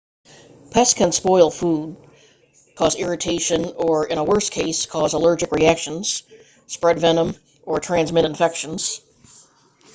[0.71, 1.95] pests can spoil food
[2.75, 6.23] cause irritation or in a worse case cause allergic reactions
[6.65, 8.99] spread venom or transmit infections